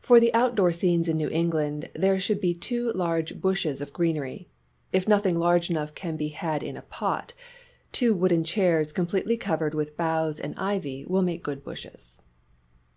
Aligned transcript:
For 0.00 0.18
the 0.18 0.34
outdoor 0.34 0.72
scenes 0.72 1.06
in 1.06 1.16
New 1.16 1.28
England 1.30 1.88
there 1.94 2.18
should 2.18 2.40
be 2.40 2.52
two 2.52 2.90
large 2.94 3.40
bushes 3.40 3.80
of 3.80 3.92
greenery. 3.92 4.48
If 4.92 5.06
nothing 5.06 5.38
large 5.38 5.70
enough 5.70 5.94
can 5.94 6.16
be 6.16 6.30
had 6.30 6.64
in 6.64 6.76
a 6.76 6.82
pot, 6.82 7.32
two 7.92 8.12
wooden 8.12 8.42
chairs 8.42 8.90
completely 8.92 9.36
covered 9.36 9.72
with 9.74 9.96
boughs 9.96 10.40
and 10.40 10.54
ivy 10.58 11.04
will 11.04 11.22
make 11.22 11.44
good 11.44 11.62
bushes. 11.62 12.18